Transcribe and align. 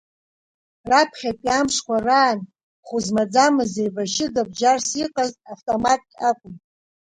Раԥхьатәи 0.89 1.51
амшқәа 1.57 1.97
раан 2.05 2.39
хәы 2.85 2.99
змаӡамыз 3.05 3.73
еибашьыга 3.81 4.43
бџьарс 4.49 4.87
иҟаз 5.03 5.31
автомат 5.53 6.01
акәын. 6.29 6.55